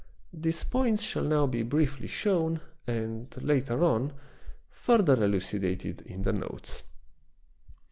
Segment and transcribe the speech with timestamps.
[0.33, 4.11] These points shall now be briefly shown, and, later on,
[4.71, 6.81] further eluci dated in notes.